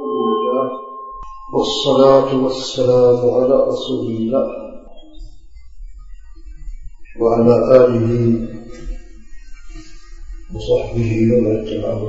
[0.00, 0.68] الحمد لله
[1.54, 4.46] والصلاة والسلام على رسول الله
[7.20, 8.10] وعلى آله
[10.54, 12.02] وصحبه ومن اتبعه.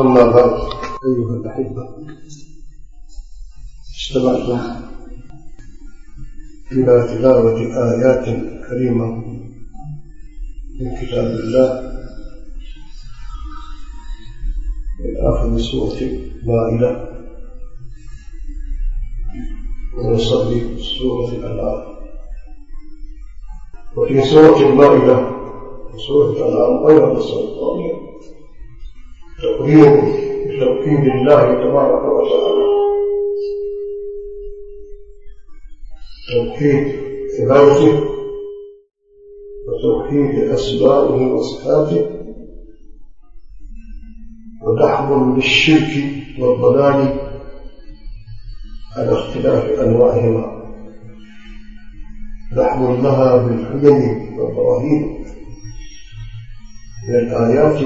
[0.00, 0.54] أما بعد
[1.08, 1.84] أيها الأحبة
[3.98, 4.60] استمعتم
[6.72, 7.58] إلى تلاوة
[7.90, 8.24] آيات
[8.68, 9.06] كريمة
[10.80, 11.97] من كتاب الله.
[15.00, 16.10] من آخر سورة
[16.46, 17.08] مائدة.
[19.98, 21.96] ونصلي سورة الأنعام.
[23.96, 25.30] وفي سورة المائدة
[25.94, 27.94] وسورة الأنعام غير السلطانية.
[29.42, 29.90] تقرير
[30.46, 32.68] بتوحيد الله تبارك وتعالى.
[36.32, 37.00] توحيد
[37.40, 38.04] عبادته.
[39.68, 42.17] وتوحيد أسمائه وصفاته.
[44.62, 46.04] ودحض للشرك
[46.38, 47.20] والضلال
[48.96, 50.58] على اختلاف أنواعهما.
[52.52, 54.02] دحض لها بالحجج
[54.38, 55.24] والبراهين
[57.08, 57.80] من الآيات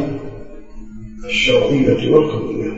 [1.24, 2.72] الشرعية والقولية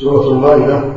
[0.00, 0.94] سورة المائدة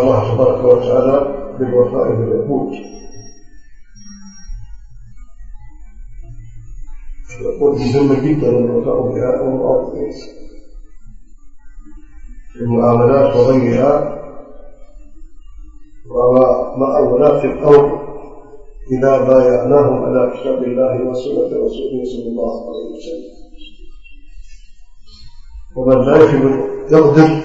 [0.00, 1.16] الله تبارك وتعالى
[1.58, 2.72] بالوفاء بالعهود
[7.40, 9.90] يقول مهمة جدا الوفاء بها أو
[12.52, 14.22] في المعاملات وغيرها
[16.10, 18.02] ومعاملات في الأرض
[18.92, 23.32] إذا بايعناهم على كتاب الله وسنة رسوله صلى الله عليه وسلم.
[25.76, 26.16] ومن لا
[26.90, 27.42] يغدر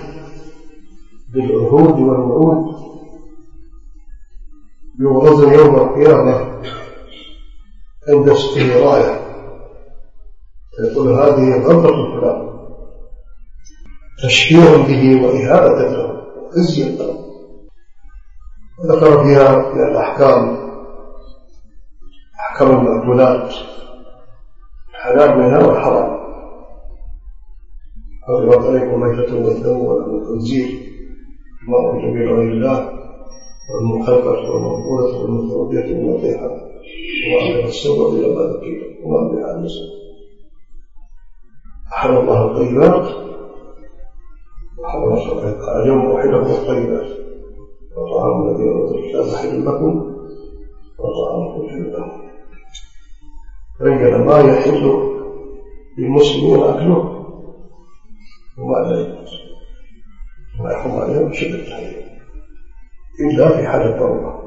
[1.34, 2.76] بالعهود والوعود
[5.00, 6.62] يغرز يوم القيامة
[8.10, 9.27] عند استمراره.
[10.84, 12.48] يقول هذه غلطة فلان
[14.24, 17.20] تشهيرا به وإهانة له وخزيا له.
[18.80, 20.58] وذكر فيها من الأحكام.
[22.40, 23.54] أحكام المأكولات.
[24.90, 26.18] الحلال منها والحرام.
[28.28, 30.68] حرمت عليكم ميتة والدم ولحم الخنزير
[31.68, 32.98] ما أرجو بغير الله.
[33.70, 40.07] والمخلقة والمنقولة والمتردية والنطيحة وما السبع إلى ما ذكيتم وما بها النسب
[41.94, 43.08] أحل الله الطيبات.
[44.78, 47.10] وحرم الأجر وحله الطيبات.
[47.98, 50.16] وطعام الذين أوتوا الكتاب حل لكم
[51.00, 52.12] وطعامكم حل لهم
[53.82, 54.84] بين ما يحل
[55.98, 57.02] للمسلمين أكله.
[58.58, 59.34] وما لا يجوز.
[60.60, 62.08] وما يحرم عليهم شدة التحريم
[63.20, 64.44] إلا في حال الضرورة.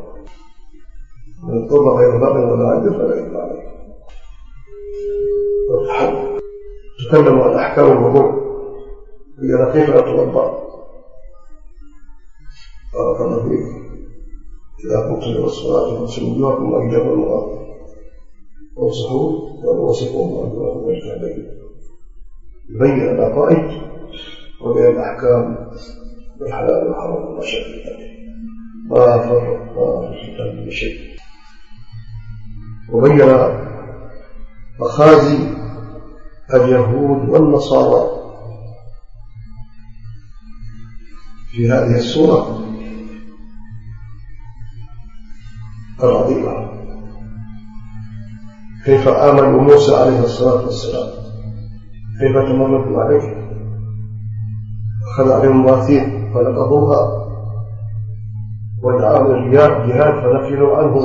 [1.42, 3.70] من اضطر غير باغ ولا عدل فلا إثم عليه.
[7.10, 8.40] تكلم عن أحكام الوضوء
[9.42, 10.60] هي كيف أتوضأ
[12.94, 13.80] بارك الله فيك
[14.86, 17.60] إذا قمت إلى الصلاة فاغسلوا وجوهكم وأيديكم المرافق
[18.76, 19.30] وامسحوا
[19.64, 21.46] ورؤوسكم وأرجلكم إلى الكعبين
[22.70, 23.80] يبين العقائد
[24.64, 25.68] وبين الأحكام
[26.40, 28.10] والحلال والحرام وما شابه ذلك
[28.90, 29.72] ما فرق
[30.10, 30.98] في الكتاب من شيء.
[32.92, 33.26] وبين
[34.80, 35.59] مخازي
[36.54, 38.10] اليهود والنصارى
[41.50, 42.60] في هذه السورة
[46.02, 46.70] العظيمة.
[48.84, 51.08] كيف آمنوا موسى عليه الصلاة والسلام؟
[52.20, 53.40] كيف تمردوا عليه
[55.12, 57.26] أخذ عليهم مواثيق فنقضوها
[58.82, 61.00] ودعاهم الجهاد جهاد فنفلوا عنه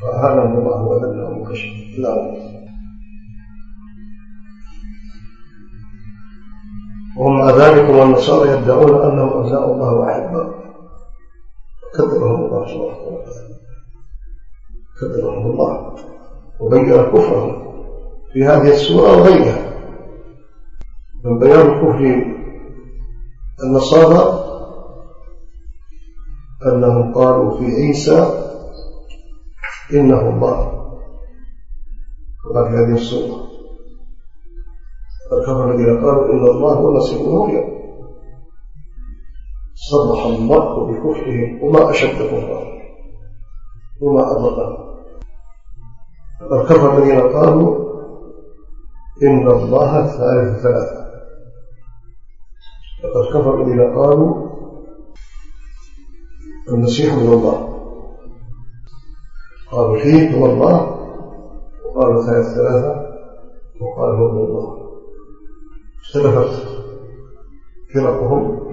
[0.00, 2.14] فأهانهم الله وأذلهم كشف لا.
[7.18, 10.54] وهم ذلك والنصارى يدعون أنهم أبناء الله وأحباؤه
[11.94, 13.54] كذبهم الله سبحانه وتعالى.
[15.00, 15.94] كذبهم الله.
[16.60, 17.74] وبين كفرهم
[18.32, 19.68] في هذه السورة وغيرها.
[21.24, 22.24] من بيان كفر
[23.64, 24.44] النصارى
[26.66, 28.20] أنهم قالوا في عيسى
[29.92, 30.58] إنه الله.
[32.44, 33.47] كما في هذه السورة.
[35.30, 37.78] فكفر الذين قالوا إن الله ابن مريم
[39.74, 42.78] صرح الله بكفرهم وما أشد كفرهم
[44.00, 44.88] وما أضلهم
[46.50, 47.88] فكفر الذين قالوا
[49.22, 51.08] إن الله ثالث ثلاثة.
[53.02, 54.48] فقد كفر الذين قالوا
[56.68, 57.68] المسيح هو الله.
[59.72, 60.78] قالوا فيه هو الله؟
[61.94, 63.08] قال ثلاث ثلاثة
[63.80, 64.87] وقال هو الله.
[66.08, 66.68] اختلفت
[67.94, 68.72] فرقهم.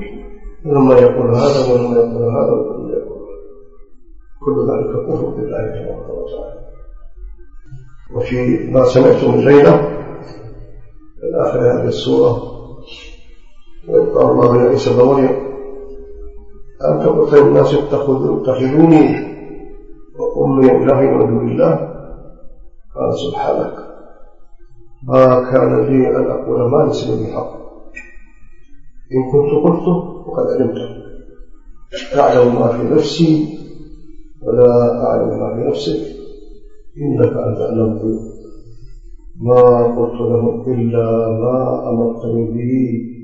[0.65, 3.25] منهم من يقول هذا ومنهم من يقول هذا ومنهم من يقول
[4.45, 6.65] كل ذلك كفر بالله تبارك وتعالى.
[8.15, 9.77] وفي ما سمعت من ليلة
[11.19, 12.41] في آخر هذه السورة
[13.87, 15.45] وإذ قال الله يا عيسى بن مريم
[16.91, 19.35] أنت قلت للناس اتخذوني
[20.19, 21.75] وأمي إلهي من دون الله؟
[22.95, 23.84] قال سبحانك.
[25.07, 27.55] ما كان لي أن أقول ما ليس لي بحق
[29.13, 31.05] إن كنت قلته فقد علمته.
[32.13, 33.57] تعلم ما في نفسي
[34.41, 36.15] ولا أعلم ما في نفسك.
[36.97, 38.19] إنك أنت أعلم
[39.41, 43.15] ما قلت لهم إلا ما أمرتني به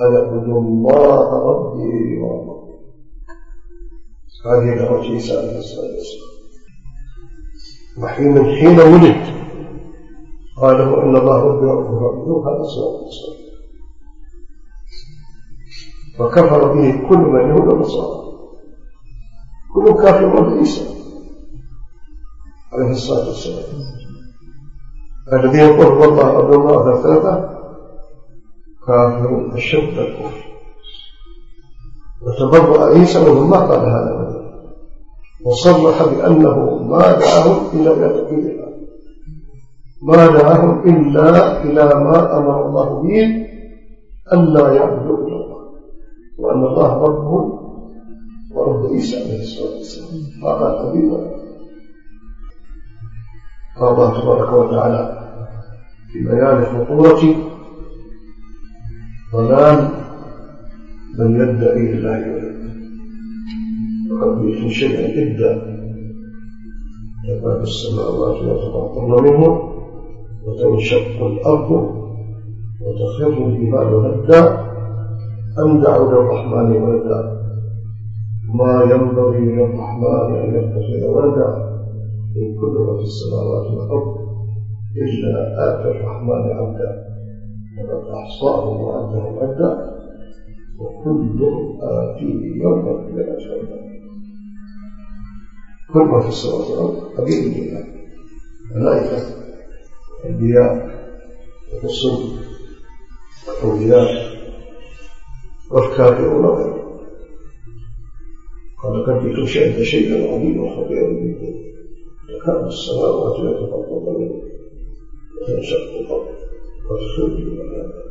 [0.00, 2.68] أن أعبدوا الله ربي وربكم
[4.46, 6.28] هذه دعوة عيسى عليه الصلاة والسلام
[8.02, 9.47] وحين حين ولد
[10.60, 13.48] قال له إن الله ربي وربكم هذا صراط مستقيم
[16.18, 18.28] فكفر به كل من يهود النصارى
[19.74, 20.84] كل كافر بعيسى
[22.72, 23.64] عليه الصلاة والسلام.
[25.32, 27.58] الذي يقول والله رب الله ثلاثة.
[28.86, 30.44] كافر أشد الكفر.
[32.22, 34.28] وتبرأ عيسى منهم ما قال هذا.
[35.44, 38.67] وصرح بأنه ما دعاهم إلا إلى الله
[40.02, 43.46] ما دعاهم إلا إلى ما أمر الله به
[44.32, 45.58] ألا يعبدوا إلا الله
[46.38, 47.58] وأن الله ربهم
[48.54, 50.08] ورب عيسى عليه الصلاة والسلام.
[50.42, 50.72] ما قال
[53.92, 55.02] الله تبارك وتعالى
[56.12, 57.22] في بيان خطورة
[59.32, 59.88] ضلال
[61.18, 62.68] من يدعي لله ولده
[64.10, 65.78] وقد يكون شيئا جدا
[67.28, 69.67] تكاد السماوات يتفطرن منه.
[70.48, 71.70] وتنشق الأرض
[72.82, 74.42] وتخر الجبال هدا
[75.58, 77.20] أن دعوا للرحمن ولدا
[78.54, 81.48] ما ينبغي للرحمن أن يتخذ ولدا
[82.36, 84.28] إن كل ما في السماوات والأرض
[84.96, 85.34] إلا
[85.68, 87.08] آتى الرحمن عبدا.
[87.78, 89.70] وقد أحصاهم وعدهم عدا
[90.80, 93.38] وكلهم آتيه يوم القيامة.
[93.38, 93.78] فردا
[95.92, 97.82] كل ما في السماوات والأرض قبيل لله
[98.76, 99.47] ملائكة.
[100.24, 100.98] أنبياء
[101.72, 102.38] ورسل
[103.62, 104.38] أولياء
[105.70, 106.78] والكافرون.
[108.82, 111.52] قال قد جئتم شيئا شيئا عظيما خبيرا بكم
[112.28, 114.42] تكاد السماوات يتفطرن منه
[115.42, 116.26] وتنشق الأرض
[116.90, 118.08] وتخرج الملائكه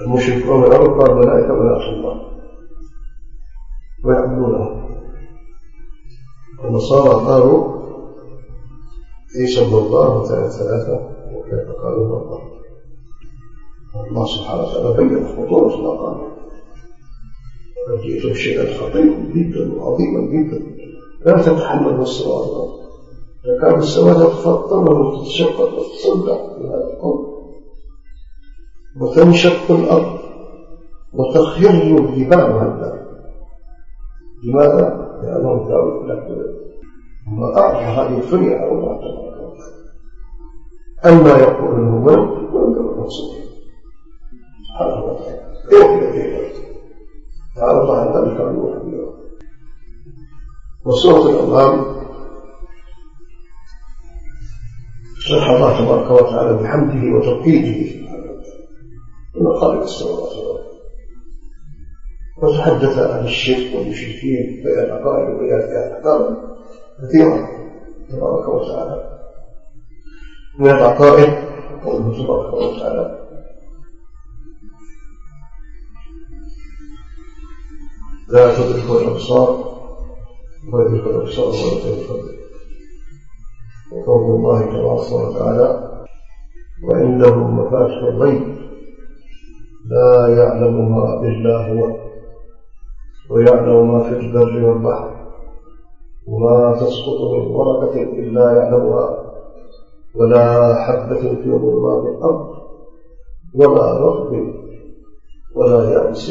[0.00, 2.34] المشركون العرب قالوا الملائكة بنات الله.
[4.04, 4.88] ويعبدونها
[6.64, 7.73] النصارى قالوا
[9.58, 10.94] ابن الله وثلاث ثلاثة
[11.34, 12.40] وكيف قالوا الله
[14.10, 15.22] الله سبحانه وتعالى بين
[15.82, 16.34] ما قالوا
[18.04, 20.58] جئتم شيئا خطيرا جدا وعظيما جدا.
[21.26, 22.84] لا تتحمل السماوات والارض
[23.44, 27.34] فكان السماء تتفطر وتتشقق وتتصدع بهذا القول
[29.00, 30.18] وتنشق الأرض
[31.12, 33.04] وتخر الجبال هدا
[34.44, 36.12] لماذا؟ لانهم دعوا إلى
[37.42, 39.84] اعرف هذه الفريعه الله تبارك وتعالى
[41.04, 43.34] أما يقول له ولد ولد الرسول
[44.68, 46.54] سبحانه وتعالى كيف كيف
[47.56, 48.74] تعالى الله عن ذلك الروح
[50.86, 51.94] وسورة الأنعام
[55.18, 60.64] شرح الله تبارك وتعالى بحمده وتوحيده سبحانه وتعالى خالق السماوات والأرض.
[62.42, 66.53] وتحدث عن الشرك والمشركين بيان عقائد وبيان أحكام
[67.08, 67.48] كثيرة.
[68.08, 69.20] تبارك وتعالى.
[70.58, 71.34] من العقائد
[71.84, 73.24] قوله تبارك وتعالى.
[78.28, 79.74] لا تدرك الأبصار
[80.72, 82.34] ويدرك الأبصار ولا تدرك
[83.92, 85.68] وقول الله تبارك وتعالى
[86.84, 88.56] وعنده مفاتح الغيب.
[89.86, 91.96] لا يعلمها إلا هو.
[93.30, 95.13] ويعلم ما في البر والبحر.
[96.26, 99.24] وما تسقط من ورقة إلا يعلمها
[100.14, 102.54] ولا حبة في ظلمات الأرض
[103.54, 104.54] ولا رطب
[105.54, 106.30] ولا يأس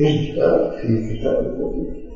[0.00, 2.10] إلا في كتاب مبين.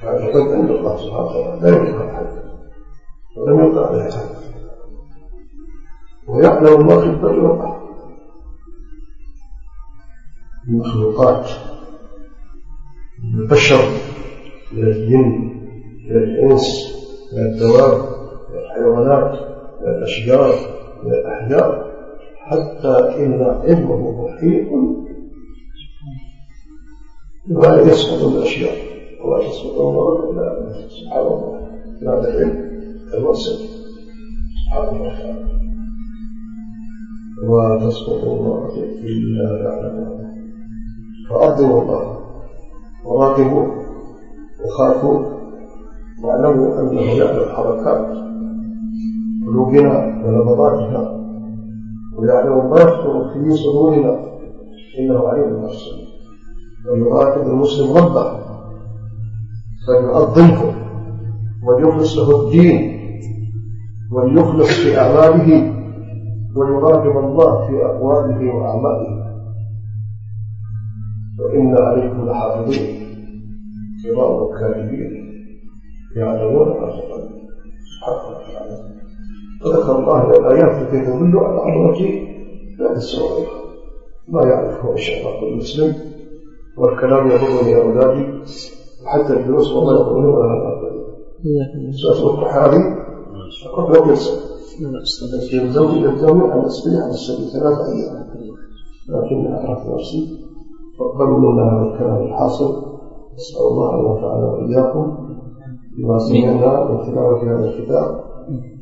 [0.00, 2.26] فاعتقد عند الله سبحانه وتعالى لا يملك أحد
[3.36, 4.28] ولم يقع عليه أحد
[6.28, 7.82] ويعلم ما في البر والبحر.
[10.68, 11.46] المخلوقات
[13.32, 13.84] من البشر
[14.72, 15.52] من الجن
[16.10, 16.92] من الإنس
[17.32, 17.98] من الدواب
[18.50, 19.40] من الحيوانات
[19.82, 20.54] من الأشجار
[21.04, 21.92] من الأحجار
[22.36, 24.68] حتى إن علمه محيط.
[27.46, 28.76] بما يسقط الأشياء
[29.24, 31.68] وما تسقط الأمر إلا سبحان الله.
[32.02, 32.70] هذا العلم
[33.14, 33.52] الواسع
[34.64, 35.52] سبحانه وتعالى
[37.44, 40.34] وتسقط الله إلا يعلمها
[41.30, 42.21] فأرضوا الله.
[43.04, 43.66] وراقبوه
[44.64, 45.26] وخافوه
[46.24, 48.06] واعلموا أنه يعلم حركات
[49.46, 51.22] قلوبنا ونبضاتنا
[52.18, 54.20] ويعلم ما يخطر في صدورنا
[54.98, 55.96] إنه عليم حسن
[56.90, 58.42] ويراقب المسلم ربه.
[59.86, 60.72] فليعظمه
[61.66, 62.98] وليخلص له الدين
[64.12, 65.72] وليخلص في أعماله
[66.56, 69.21] ويراقب الله في أقواله وأعماله.
[71.52, 73.02] وإن عليكم لحافظين.
[74.02, 75.12] كرام كاتبين
[76.16, 77.32] يعلمون ما تقدم
[77.92, 78.76] سبحانه وتعالى.
[79.64, 82.00] وذكر الله الآيات التي تدل على عظمة
[82.80, 83.46] هذه السورة
[84.28, 85.94] ما يعرفه إن شاء الله كل مسلم
[86.78, 88.24] والكلام يضرني أولادي.
[89.04, 92.82] وحتى الجلوس والله يقولون هذا سورة الطحاوي
[93.76, 94.10] قبل
[95.52, 98.26] يلزمني يلزمني أن أستطيع أن أستطيع ثلاثة أيام.
[99.08, 100.51] لكن أعرف نفسي.
[101.40, 102.70] منا هذا الكلام الحاصل.
[103.34, 105.04] نسأل الله أن ينفعنا وإياكم
[105.98, 108.20] بما سمعنا من تلاوة هذا الكتاب.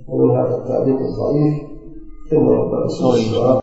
[0.08, 1.54] ومن هذا التعليق الضعيف
[2.32, 3.50] إن ربنا سبحانه